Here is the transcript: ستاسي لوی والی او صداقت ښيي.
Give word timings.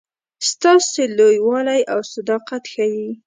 ستاسي 0.49 1.03
لوی 1.17 1.37
والی 1.47 1.81
او 1.91 1.99
صداقت 2.13 2.63
ښيي. 2.73 3.05